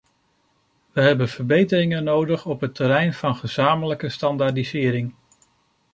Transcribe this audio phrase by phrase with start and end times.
[0.91, 5.13] We hebben verbeteringen nodig op het terrein van gezamenlijke standaardisering.